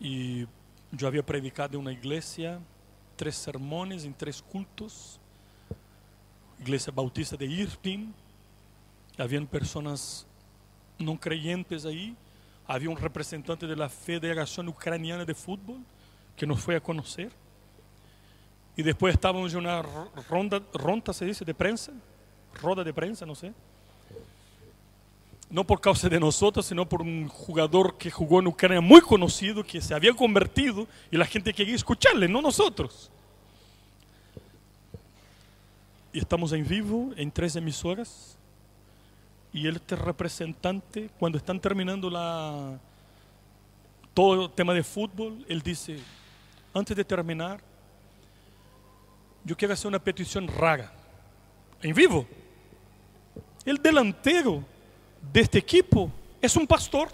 [0.00, 0.48] Y
[0.90, 2.58] yo había predicado en una iglesia,
[3.14, 5.20] tres sermones en tres cultos.
[6.58, 8.12] Iglesia Bautista de Irpin.
[9.16, 10.26] Habían personas
[10.98, 12.16] no creyentes ahí.
[12.66, 15.78] Había un representante de la Federación Ucraniana de Fútbol
[16.36, 17.30] que nos fue a conocer.
[18.76, 19.82] Y después estábamos en una
[20.28, 21.92] ronda, ronda se dice, de prensa,
[22.60, 23.54] roda de prensa, no sé
[25.50, 29.64] no por causa de nosotros, sino por un jugador que jugó en Ucrania muy conocido,
[29.64, 33.10] que se había convertido y la gente quería escucharle, no nosotros.
[36.12, 38.36] Y estamos en vivo en tres emisoras
[39.52, 42.78] y este representante, cuando están terminando la,
[44.12, 45.98] todo el tema de fútbol, él dice,
[46.74, 47.60] antes de terminar,
[49.44, 50.92] yo quiero hacer una petición rara,
[51.80, 52.26] en vivo.
[53.64, 54.62] El delantero
[55.32, 57.08] de este equipo es un pastor.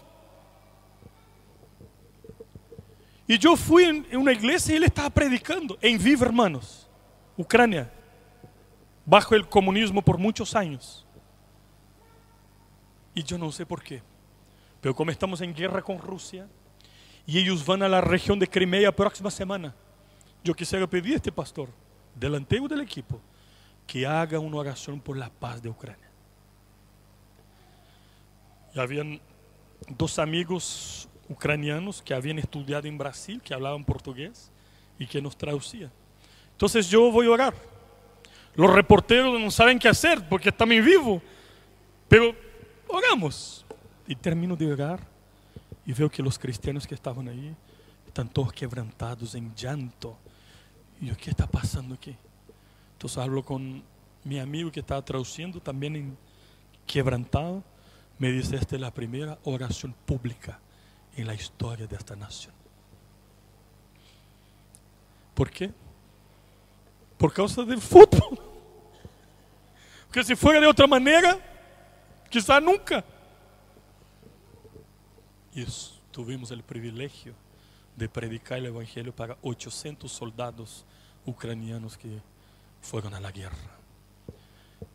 [3.27, 6.89] Y yo fui en una iglesia y él estaba predicando en vivo, hermanos,
[7.37, 7.91] Ucrania,
[9.05, 11.07] bajo el comunismo por muchos años.
[13.15, 14.03] Y yo no sé por qué,
[14.81, 16.49] pero como estamos en guerra con Rusia
[17.27, 19.75] y ellos van a la región de Crimea próxima semana,
[20.43, 21.71] yo quisiera pedir a este pastor,
[22.15, 23.21] delantero del equipo,
[23.87, 26.04] que haga una oración por la paz de Ucrania.
[28.75, 29.21] Y habían
[29.89, 34.51] dos amigos ucranianos que habían estudiado en Brasil, que hablaban portugués
[34.99, 35.91] y que nos traducían.
[36.53, 37.55] Entonces yo voy a orar.
[38.55, 41.21] Los reporteros no saben qué hacer porque están en vivo,
[42.09, 42.35] pero
[42.89, 43.65] oramos.
[44.07, 45.01] Y termino de orar
[45.87, 47.55] y veo que los cristianos que estaban ahí
[48.07, 50.17] están todos quebrantados en llanto.
[51.01, 52.15] Y yo, ¿qué está pasando aquí?
[52.93, 53.83] Entonces hablo con
[54.23, 56.17] mi amigo que estaba traduciendo, también en
[56.87, 57.63] quebrantado
[58.19, 60.61] me dice, esta es la primera oración pública
[61.17, 62.55] en la historia de esta nación.
[65.35, 65.73] ¿Por qué?
[67.19, 68.39] Por causa del fútbol.
[70.07, 71.39] Porque si fuera de otra manera,
[72.31, 73.05] quizá nunca.
[75.55, 75.65] Y
[76.11, 77.35] tuvimos el privilegio
[77.97, 80.85] de predicar el Evangelio para 800 soldados
[81.27, 82.21] ucranianos que
[82.81, 83.84] fueron a la guerra.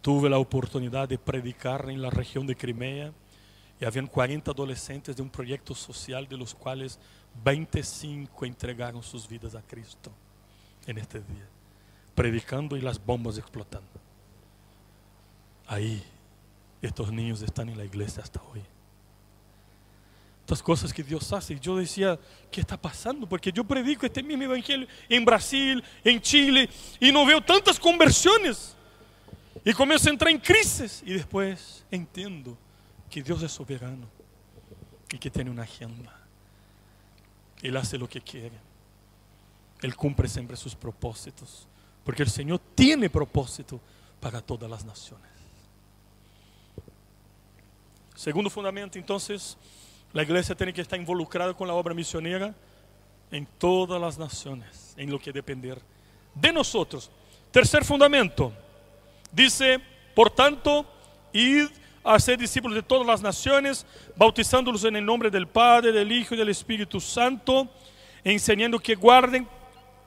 [0.02, 3.12] Tuve la oportunidad de predicar en la región de Crimea
[3.80, 7.00] y habían 40 adolescentes de un proyecto social de los cuales
[7.44, 10.12] 25 entregaron sus vidas a Cristo
[10.86, 11.48] en este día,
[12.16, 13.88] predicando y las bombas explotando.
[15.68, 16.04] Ahí
[16.82, 18.62] estos niños están en la iglesia hasta hoy.
[20.42, 21.60] Estas cosas que Dios hace.
[21.60, 22.18] Yo decía,
[22.52, 23.30] ¿qué está pasando?
[23.30, 26.68] Porque yo predico este mismo evangelio en Brasil, en Chile,
[27.00, 28.76] y no veo tantas conversiones.
[29.64, 31.04] Y comienzo a entrar en crisis.
[31.06, 32.58] Y después entiendo
[33.10, 34.08] que Dios es soberano
[35.12, 36.16] y que tiene una agenda.
[37.62, 38.58] Él hace lo que quiere.
[39.82, 41.68] Él cumple siempre sus propósitos.
[42.04, 43.80] Porque el Señor tiene propósito
[44.20, 45.30] para todas las naciones.
[48.16, 49.58] Segundo fundamento, entonces,
[50.12, 52.54] la iglesia tiene que estar involucrada con la obra misionera
[53.32, 55.80] en todas las naciones, en lo que depender
[56.36, 57.10] de nosotros.
[57.52, 58.52] Tercer fundamento,
[59.32, 59.80] dice,
[60.16, 60.86] por tanto,
[61.34, 61.68] id
[62.04, 66.34] a ser discípulos de todas las naciones, bautizándolos en el nombre del Padre, del Hijo
[66.34, 67.68] y del Espíritu Santo,
[68.24, 69.48] enseñando que guarden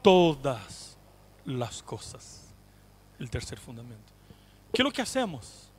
[0.03, 0.97] todas
[1.45, 2.55] las cosas.
[3.19, 4.13] El tercer fundamento.
[4.73, 5.71] ¿Qué es lo que hacemos?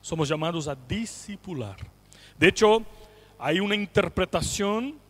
[0.00, 1.76] Somos llamados a discipular.
[2.38, 2.84] De hecho,
[3.38, 5.00] hay una interpretación,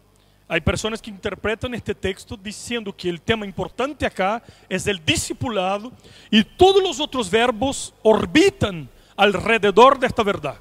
[0.53, 5.91] hay personas que interpretan este texto diciendo que el tema importante acá es el discipulado
[6.31, 8.87] y todos los otros verbos orbitan
[9.17, 10.61] alrededor de esta verdad.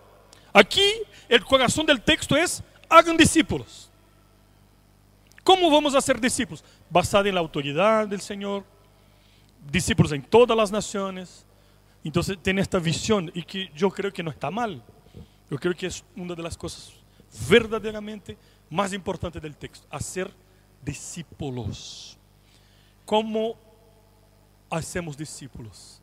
[0.53, 0.81] Aquí
[1.27, 3.91] el corazón del texto es hagan discípulos.
[5.43, 6.63] ¿Cómo vamos a ser discípulos?
[6.89, 8.63] Basado en la autoridad del Señor,
[9.69, 11.45] discípulos en todas las naciones.
[12.01, 14.81] Entonces tiene esta visión y que yo creo que no está mal.
[15.49, 16.93] Yo creo que es una de las cosas
[17.49, 18.37] verdaderamente
[18.71, 20.33] más importantes del texto, hacer
[20.83, 22.17] discípulos.
[23.05, 23.55] ¿Cómo
[24.69, 26.01] hacemos discípulos?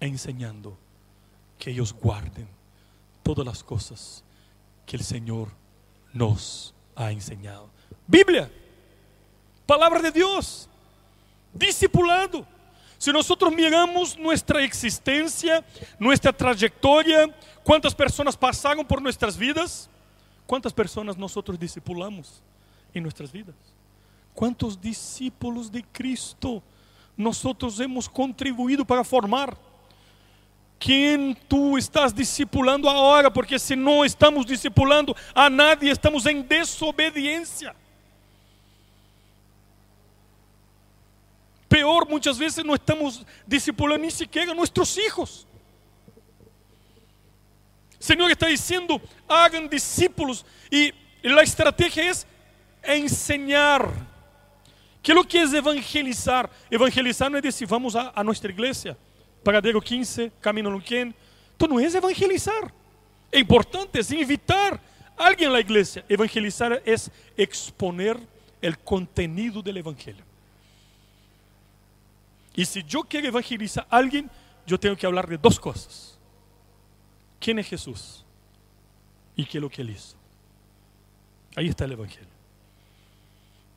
[0.00, 0.76] Enseñando
[1.58, 2.48] que ellos guarden
[3.22, 4.24] todas las cosas
[4.86, 5.48] que el Señor
[6.14, 7.68] nos ha enseñado.
[8.06, 8.50] Biblia,
[9.66, 10.68] palabra de Dios,
[11.52, 12.46] discipulado.
[12.96, 15.62] Si nosotros miramos nuestra existencia,
[15.98, 17.28] nuestra trayectoria,
[17.62, 19.90] cuántas personas pasaron por nuestras vidas,
[20.46, 22.42] cuántas personas nosotros discipulamos
[22.94, 23.54] en nuestras vidas,
[24.34, 26.62] cuántos discípulos de Cristo
[27.16, 29.56] nosotros hemos contribuido para formar.
[30.78, 33.32] ¿Quién tú estás discipulando ahora?
[33.32, 37.74] Porque si no estamos discipulando a nadie, estamos en desobediencia.
[41.66, 45.46] Peor, muchas veces no estamos discipulando ni siquiera a nuestros hijos.
[47.98, 50.44] El Señor está diciendo, hagan discípulos.
[50.70, 52.26] Y la estrategia es
[52.82, 53.90] enseñar.
[55.02, 56.50] ¿Qué es lo que es evangelizar?
[56.70, 58.96] Evangelizar no es decir, vamos a, a nuestra iglesia,
[59.42, 61.14] Pagadero 15, Camino Luquén.
[61.52, 62.72] Esto no es evangelizar.
[63.30, 64.80] Es importante, es invitar
[65.16, 66.04] a alguien a la iglesia.
[66.08, 68.18] Evangelizar es exponer
[68.60, 70.24] el contenido del evangelio.
[72.54, 74.30] Y si yo quiero evangelizar a alguien,
[74.66, 76.15] yo tengo que hablar de dos cosas.
[77.40, 78.24] ¿Quién es Jesús?
[79.34, 80.16] ¿Y qué es lo que él hizo?
[81.54, 82.28] Ahí está el Evangelio.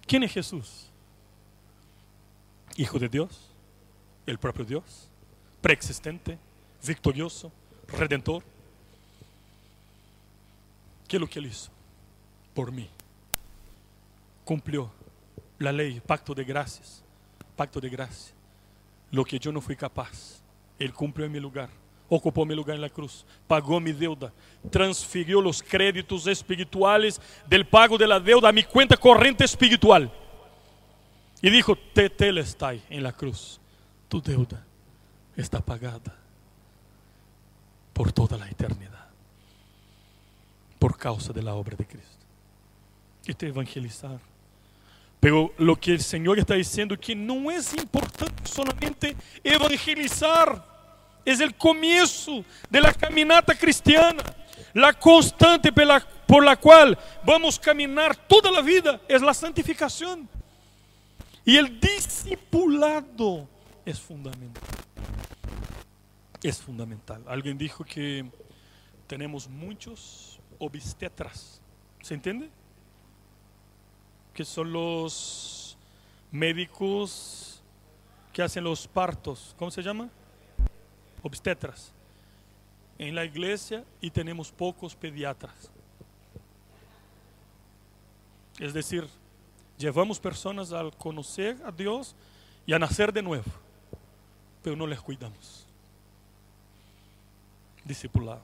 [0.07, 0.87] ¿Quién es Jesús?
[2.75, 3.49] Hijo de Dios,
[4.25, 5.09] el propio Dios,
[5.61, 6.37] preexistente,
[6.85, 7.51] victorioso,
[7.87, 8.43] redentor.
[11.07, 11.71] ¿Qué es lo que él hizo?
[12.53, 12.89] Por mí.
[14.45, 14.91] Cumplió
[15.59, 17.03] la ley, pacto de gracias,
[17.55, 18.39] pacto de gracia
[19.11, 20.41] lo que yo no fui capaz.
[20.77, 21.69] Él cumplió en mi lugar,
[22.09, 24.33] ocupó mi lugar en la cruz, pagó mi deuda,
[24.69, 30.11] transfirió los créditos espirituales del pago de la deuda a mi cuenta corriente espiritual.
[31.41, 33.59] Y dijo, está en la cruz,
[34.07, 34.65] tu deuda
[35.37, 36.15] está pagada
[37.93, 39.07] por toda la eternidad,
[40.77, 42.25] por causa de la obra de Cristo.
[43.25, 44.19] Este evangelizar
[45.19, 50.68] pero lo que el Señor está diciendo que no es importante solamente evangelizar,
[51.31, 54.23] es el comienzo de la caminata cristiana.
[54.73, 59.33] La constante por la, por la cual vamos a caminar toda la vida es la
[59.33, 60.29] santificación.
[61.43, 63.47] Y el discipulado
[63.85, 64.63] es fundamental.
[66.43, 67.23] Es fundamental.
[67.27, 68.25] Alguien dijo que
[69.07, 71.59] tenemos muchos obstetras.
[72.01, 72.49] ¿Se entiende?
[74.39, 75.77] que son los
[76.31, 77.61] médicos
[78.31, 80.09] que hacen los partos, ¿cómo se llama?
[81.21, 81.91] Obstetras.
[82.97, 85.71] En la iglesia y tenemos pocos pediatras.
[88.59, 89.07] Es decir,
[89.77, 92.13] llevamos personas a conocer a Dios
[92.65, 93.49] y a nacer de nuevo,
[94.61, 95.65] pero no les cuidamos.
[97.85, 98.39] discipular,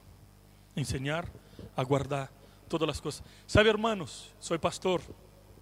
[0.74, 1.28] enseñar
[1.76, 2.28] a guardar
[2.68, 3.22] todas las cosas.
[3.46, 5.00] Sabe, hermanos, soy pastor,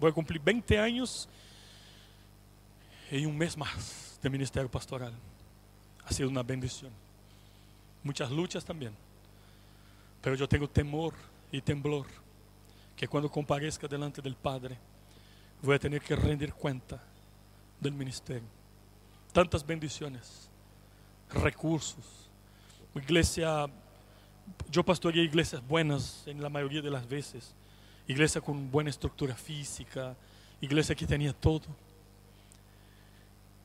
[0.00, 1.28] voy a cumplir 20 años
[3.10, 5.12] en un mes más de ministerio pastoral.
[6.06, 7.03] Ha sido una bendición.
[8.04, 8.94] Muchas luchas también.
[10.20, 11.14] Pero yo tengo temor
[11.50, 12.06] y temblor
[12.94, 14.78] que cuando comparezca delante del Padre
[15.62, 17.02] voy a tener que rendir cuenta
[17.80, 18.48] del ministerio.
[19.32, 20.48] Tantas bendiciones,
[21.30, 22.28] recursos.
[22.94, 23.66] Iglesia,
[24.70, 27.54] yo pastoreé iglesias buenas en la mayoría de las veces.
[28.06, 30.14] Iglesia con buena estructura física,
[30.60, 31.66] iglesia que tenía todo.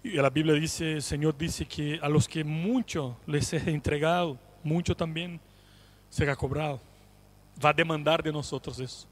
[0.01, 4.37] Y la Biblia dice, el Señor dice que a los que mucho les es entregado,
[4.63, 5.39] mucho también
[6.09, 6.79] será cobrado.
[7.63, 9.07] Va a demandar de nosotros eso.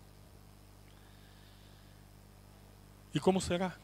[3.14, 3.76] ¿Y cómo será?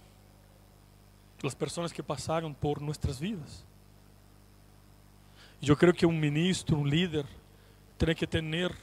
[1.41, 3.65] Las personas que pasaron por nuestras vidas.
[5.59, 7.25] Yo creo que un ministro, un líder,
[7.97, 8.73] tiene que tener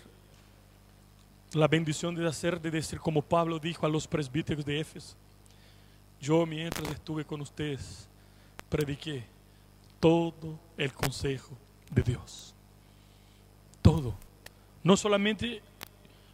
[1.53, 5.17] la bendición de hacer, de decir como Pablo dijo a los presbíteros de Éfeso.
[6.21, 8.10] Yo mientras estuve con ustedes,
[8.71, 9.25] prediqué
[9.99, 11.59] todo el consejo
[11.91, 12.55] de Dios.
[13.83, 14.15] Todo.
[14.83, 15.61] No solamente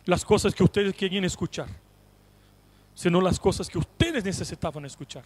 [0.05, 1.69] las cosas que ustedes querían escuchar,
[2.95, 5.25] sino las cosas que ustedes necesitaban escuchar.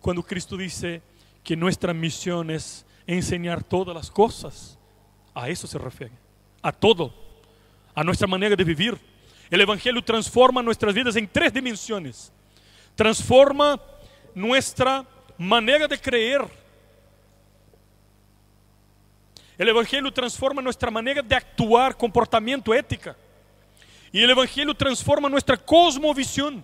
[0.00, 1.02] Cuando Cristo dice
[1.42, 4.78] que nuestra misión es enseñar todas las cosas,
[5.34, 6.12] a eso se refiere,
[6.62, 7.12] a todo,
[7.94, 8.98] a nuestra manera de vivir.
[9.50, 12.32] El Evangelio transforma nuestras vidas en tres dimensiones.
[12.94, 13.80] Transforma
[14.34, 15.04] nuestra
[15.40, 16.46] manera de creer.
[19.56, 23.16] El Evangelio transforma nuestra manera de actuar, comportamiento, ética.
[24.12, 26.62] Y el Evangelio transforma nuestra cosmovisión.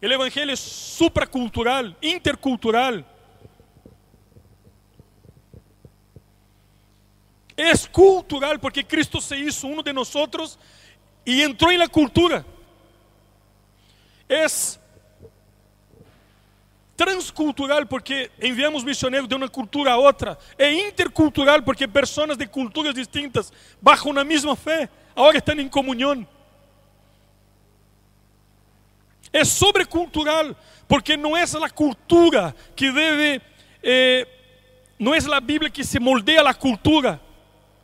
[0.00, 3.04] El Evangelio es supracultural, intercultural.
[7.54, 10.58] Es cultural porque Cristo se hizo uno de nosotros
[11.26, 12.42] y entró en la cultura.
[14.26, 14.80] Es
[16.96, 20.38] transcultural porque enviamos misioneros de una cultura a otra.
[20.58, 26.26] É intercultural porque personas de culturas distintas, bajo una misma fe, ahora están en comunión.
[29.30, 30.56] Es sobrecultural
[30.88, 33.42] porque no es la cultura que debe,
[33.82, 34.26] eh,
[34.98, 37.20] no es la Biblia que se moldea a la cultura,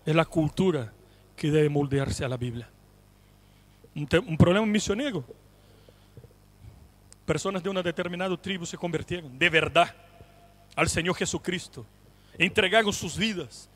[0.07, 0.91] es la cultura
[1.37, 2.69] que debe moldearse a la Biblia.
[3.95, 5.23] Un, un problema misionero
[7.25, 9.95] personas de una determinada tribu se convirtieron de verdad
[10.75, 11.87] al Señor Jesucristo,
[12.39, 13.69] entregaron sus vidas.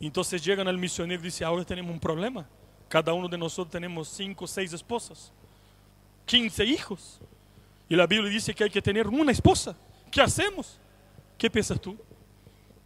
[0.00, 2.46] Entonces llegan al misionero y dicen, ahora tenemos un problema.
[2.88, 5.32] Cada uno de nosotros tenemos cinco, seis esposas,
[6.26, 7.20] quince hijos.
[7.88, 9.76] Y la Biblia dice que hay que tener una esposa.
[10.10, 10.78] ¿Qué hacemos?
[11.38, 11.96] ¿Qué piensas tú?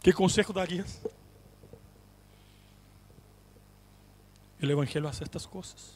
[0.01, 1.01] ¿Qué consejo darías?
[4.59, 5.95] El Evangelio hace estas cosas.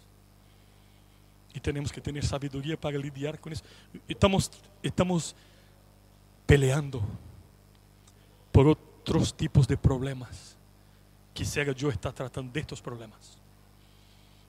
[1.54, 3.64] Y tenemos que tener sabiduría para lidiar con eso.
[4.08, 5.36] Estamos, estamos
[6.46, 7.02] peleando
[8.52, 10.56] por otros tipos de problemas.
[11.34, 13.38] Quisiera yo estar tratando de estos problemas.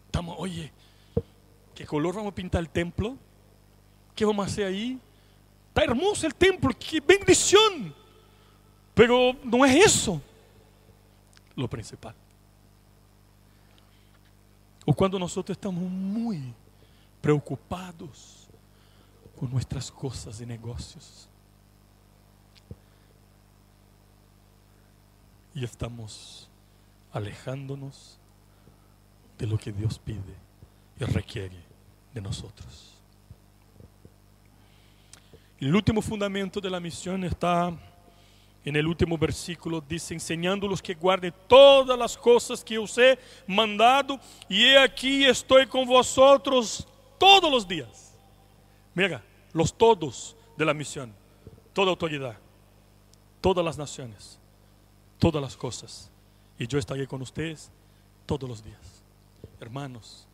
[0.07, 0.72] Estamos, oye,
[1.74, 3.16] ¿qué color vamos a pintar el templo?
[4.14, 5.00] ¿Qué vamos a hacer ahí?
[5.68, 7.94] Está hermoso el templo, qué bendición.
[8.94, 10.20] Pero no es eso
[11.57, 12.14] lo principal.
[14.84, 16.53] O cuando nosotros estamos muy
[17.22, 18.48] preocupados
[19.38, 21.28] con nuestras cosas y negocios.
[25.54, 26.48] Y estamos
[27.12, 28.18] alejándonos
[29.38, 30.36] de lo que Dios pide
[30.98, 31.56] y requiere
[32.12, 32.94] de nosotros.
[35.60, 37.72] El último fundamento de la misión está
[38.64, 44.18] en el último versículo, dice, enseñándolos que guarden todas las cosas que os he mandado,
[44.48, 46.86] y he aquí estoy con vosotros
[47.22, 48.12] todos los días.
[48.94, 51.14] Mira, los todos de la misión,
[51.72, 52.36] toda autoridad,
[53.40, 54.40] todas las naciones,
[55.20, 56.10] todas las cosas.
[56.58, 57.70] Y yo estaré con ustedes
[58.26, 59.04] todos los días.
[59.60, 60.26] Hermanos,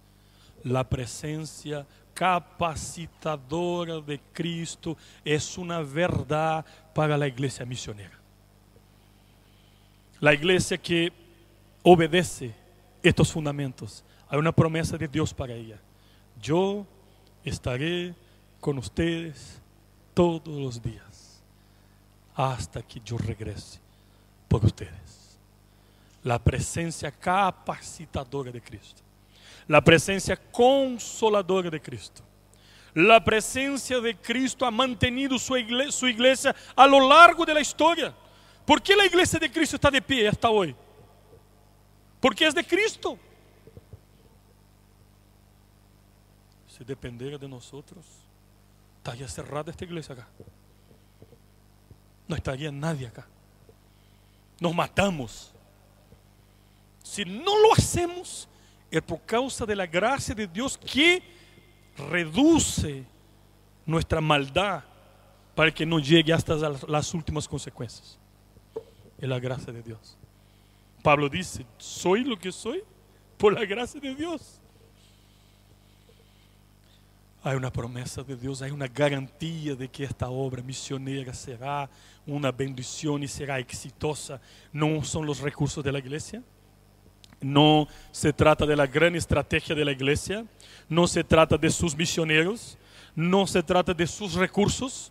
[0.64, 6.64] la presencia capacitadora de Cristo es una verdad
[6.94, 8.18] para la iglesia misionera.
[10.20, 11.12] La iglesia que
[11.82, 12.54] obedece
[13.02, 15.78] estos fundamentos, hay una promesa de Dios para ella
[16.40, 16.86] yo
[17.44, 18.14] estaré
[18.60, 19.60] con ustedes
[20.14, 21.40] todos los días
[22.34, 23.80] hasta que yo regrese
[24.48, 25.38] por ustedes.
[26.22, 29.02] La presencia capacitadora de Cristo,
[29.66, 32.22] la presencia consoladora de Cristo.
[32.94, 37.60] La presencia de Cristo ha mantenido su iglesia, su iglesia a lo largo de la
[37.60, 38.12] historia.
[38.64, 40.74] ¿Por qué la iglesia de Cristo está de pie hasta hoy?
[42.20, 43.18] Porque es de Cristo.
[46.78, 48.06] Si dependiera de nosotros,
[48.98, 50.28] estaría cerrada esta iglesia acá.
[52.28, 53.26] No estaría nadie acá.
[54.60, 55.52] Nos matamos.
[57.02, 58.48] Si no lo hacemos,
[58.90, 61.20] es por causa de la gracia de Dios que
[61.96, 63.04] reduce
[63.84, 64.84] nuestra maldad
[65.56, 66.54] para que no llegue hasta
[66.86, 68.16] las últimas consecuencias.
[69.18, 70.16] Es la gracia de Dios.
[71.02, 72.84] Pablo dice, soy lo que soy
[73.36, 74.57] por la gracia de Dios.
[77.48, 81.88] Hay una promesa de Dios, hay una garantía de que esta obra misionera será
[82.26, 84.38] una bendición y será exitosa.
[84.70, 86.42] No son los recursos de la iglesia,
[87.40, 90.44] no se trata de la gran estrategia de la iglesia,
[90.90, 92.76] no se trata de sus misioneros,
[93.16, 95.10] no se trata de sus recursos.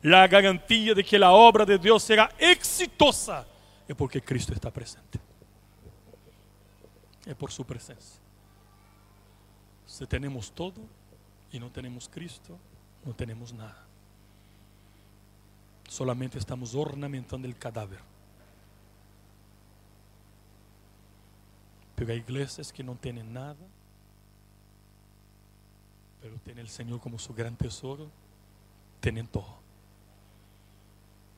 [0.00, 3.46] La garantía de que la obra de Dios será exitosa
[3.86, 5.20] es porque Cristo está presente.
[7.26, 8.22] Es por su presencia.
[9.84, 10.80] Si tenemos todo
[11.54, 12.58] y no tenemos Cristo,
[13.04, 13.86] no tenemos nada.
[15.88, 18.00] Solamente estamos ornamentando el cadáver.
[21.94, 23.54] Pero hay iglesias que no tienen nada,
[26.20, 28.10] pero tienen el Señor como su gran tesoro,
[28.98, 29.60] tienen todo.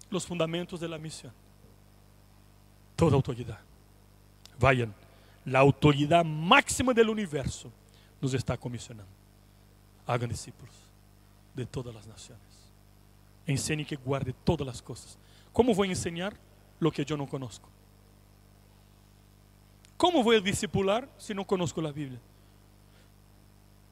[0.09, 1.35] Los fundamentos de la misión,
[2.97, 3.61] toda autoridad.
[4.59, 4.95] Vayan,
[5.45, 7.71] la autoridad máxima del universo
[8.19, 9.26] nos está comisionando.
[10.07, 10.75] Hagan discípulos
[11.55, 12.45] de todas las naciones.
[13.47, 15.19] Enseñen que guarde todas las cosas.
[15.53, 16.37] ¿Cómo voy a enseñar
[16.79, 17.69] lo que yo no conozco?
[19.97, 22.21] ¿Cómo voy a discipular si no conozco la Biblia?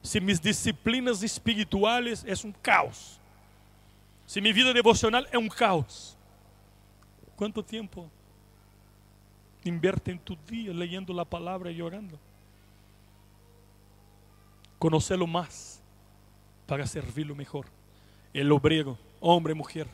[0.03, 3.19] Si mis disciplinas espirituales es un caos.
[4.27, 6.15] Si mi vida devocional es un caos.
[7.35, 8.07] ¿Cuánto tiempo
[9.63, 12.19] invierte en tu día leyendo la palabra y orando?
[14.77, 15.81] Conocerlo más
[16.65, 17.67] para servirlo mejor.
[18.33, 19.87] El obrero, hombre, mujer,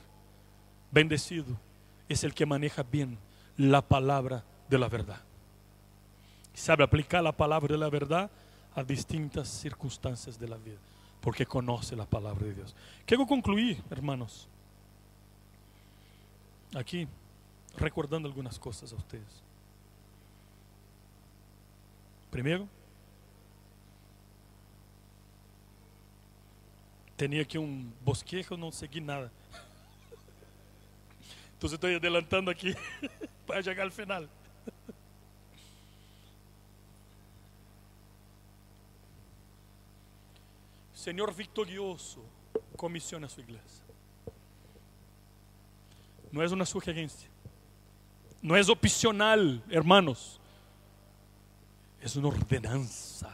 [0.91, 1.57] bendecido,
[2.09, 3.17] es el que maneja bien
[3.57, 5.21] la palabra de la verdad
[6.53, 8.29] sabe aplicar la palabra de la verdad
[8.75, 10.77] a distintas circunstancias de la vida,
[11.19, 12.75] porque conoce la palabra de Dios.
[13.05, 14.47] Quiero concluir, hermanos,
[16.75, 17.07] aquí
[17.77, 19.41] recordando algunas cosas a ustedes.
[22.29, 22.67] Primero,
[27.21, 29.31] tenía aquí un bosquejo, no seguí nada.
[31.53, 32.73] Entonces estoy adelantando aquí
[33.45, 34.27] para llegar al final.
[40.95, 42.25] Señor victorioso,
[42.75, 43.83] comisiona a su iglesia.
[46.31, 47.29] No es una sugerencia.
[48.41, 50.39] No es opcional, hermanos.
[52.01, 53.29] Es una ordenanza.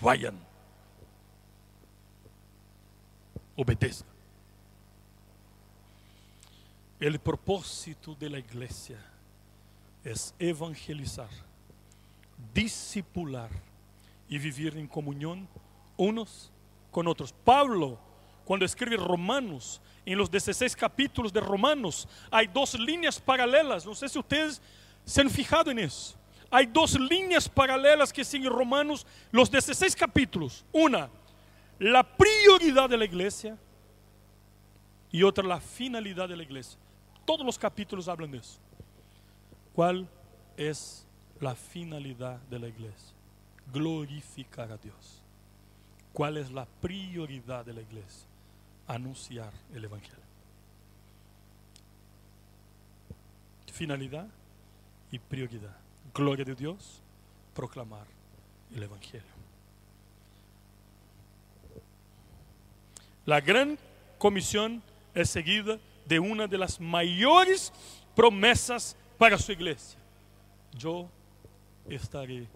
[0.00, 0.47] Vayan.
[3.60, 4.08] Obedezcan.
[7.00, 8.98] El propósito de la iglesia
[10.04, 11.28] es evangelizar,
[12.54, 13.50] discipular
[14.28, 15.48] y vivir en comunión
[15.96, 16.52] unos
[16.92, 17.34] con otros.
[17.44, 17.98] Pablo,
[18.44, 23.84] cuando escribe Romanos, en los 16 capítulos de Romanos, hay dos líneas paralelas.
[23.84, 24.62] No sé si ustedes
[25.04, 26.14] se han fijado en eso.
[26.48, 30.64] Hay dos líneas paralelas que siguen Romanos, los 16 capítulos.
[30.72, 31.10] Una,
[31.78, 33.56] la prioridad de la iglesia
[35.10, 36.78] y otra, la finalidad de la iglesia.
[37.24, 38.58] Todos los capítulos hablan de eso.
[39.74, 40.08] ¿Cuál
[40.56, 41.06] es
[41.40, 43.14] la finalidad de la iglesia?
[43.72, 45.22] Glorificar a Dios.
[46.12, 48.26] ¿Cuál es la prioridad de la iglesia?
[48.86, 50.24] Anunciar el Evangelio.
[53.72, 54.26] Finalidad
[55.12, 55.76] y prioridad.
[56.12, 57.00] Gloria de Dios,
[57.54, 58.06] proclamar
[58.74, 59.37] el Evangelio.
[63.28, 63.78] La gran
[64.16, 64.82] comisión
[65.14, 67.74] es seguida de una de las mayores
[68.16, 70.00] promesas para su iglesia.
[70.72, 71.06] Yo
[71.90, 72.46] estaré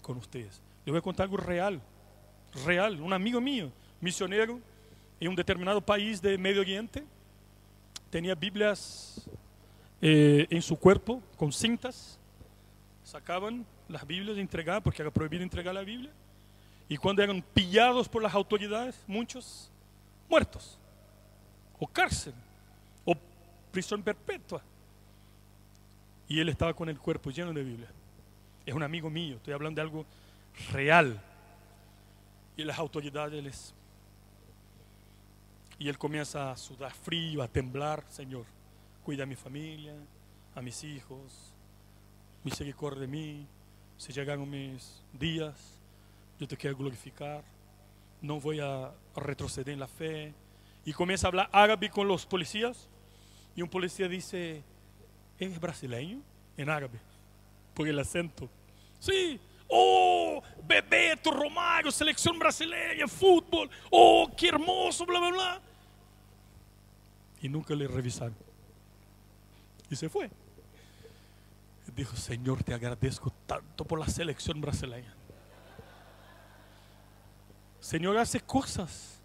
[0.00, 0.62] con ustedes.
[0.84, 1.82] Les voy a contar algo real
[2.64, 4.60] real, un amigo mío, misionero
[5.18, 7.02] en un determinado país de Medio Oriente,
[8.08, 9.28] tenía Biblias
[10.00, 12.20] eh, en su cuerpo con cintas,
[13.02, 16.12] sacaban las Biblias y entregaban, porque era prohibido entregar la Biblia,
[16.88, 19.72] y cuando eran pillados por las autoridades, muchos
[20.30, 20.78] muertos,
[21.78, 22.34] o cárcel,
[23.04, 23.14] o
[23.72, 24.62] prisión perpetua.
[26.28, 27.90] Y él estaba con el cuerpo lleno de Biblia.
[28.64, 30.06] Es un amigo mío, estoy hablando de algo
[30.72, 31.20] real
[32.56, 33.74] y las autoridades les...
[35.78, 38.44] Y él comienza a sudar frío, a temblar, Señor,
[39.02, 39.94] cuida a mi familia,
[40.54, 41.54] a mis hijos,
[42.44, 43.46] misericordia de mí,
[43.96, 45.80] se llegaron mis días,
[46.38, 47.42] yo te quiero glorificar,
[48.22, 50.34] no voy a retroceder en la fe.
[50.84, 52.88] Y comienza a hablar árabe con los policías
[53.54, 54.62] y un policía dice,
[55.38, 56.20] ¿es brasileño?
[56.56, 56.98] En árabe,
[57.74, 58.48] por el acento.
[58.98, 65.60] Sí, oh, Bebeto, Romário, selección brasileña, fútbol, oh, qué hermoso, bla, bla, bla.
[67.42, 68.36] Y nunca le revisaron.
[69.90, 70.30] Y se fue.
[71.94, 75.14] Dijo, Señor, te agradezco tanto por la selección brasileña.
[77.80, 79.18] Señor hace cosas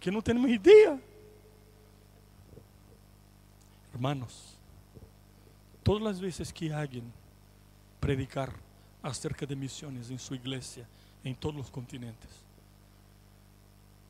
[0.00, 0.98] que no tenemos idea.
[3.92, 4.56] Hermanos,
[5.82, 7.10] todas las veces que alguien
[8.00, 8.52] predicar
[9.02, 10.86] acerca de misiones en su iglesia,
[11.22, 12.30] en todos los continentes,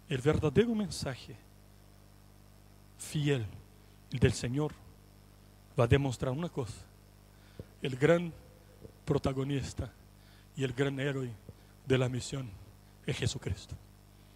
[0.08, 1.36] el verdadero mensaje
[2.98, 3.46] fiel
[4.10, 4.72] del Señor
[5.78, 6.82] va a demostrar una cosa.
[7.82, 8.32] El gran
[9.04, 9.92] protagonista
[10.56, 11.30] y el gran héroe
[11.86, 12.50] de la misión
[13.06, 13.76] es Jesucristo.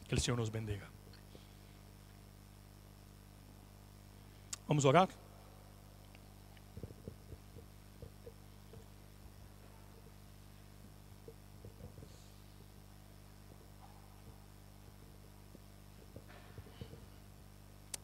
[0.08, 0.88] Que el Señor nos bendiga.
[4.66, 5.08] Vamos a orar.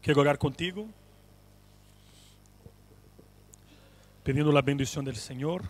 [0.00, 0.86] Quiero orar contigo,
[4.22, 5.62] pidiendo la bendición del Señor.